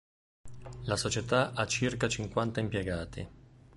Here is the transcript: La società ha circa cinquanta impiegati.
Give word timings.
La 0.85 0.95
società 0.95 1.51
ha 1.53 1.67
circa 1.67 2.07
cinquanta 2.07 2.59
impiegati. 2.59 3.29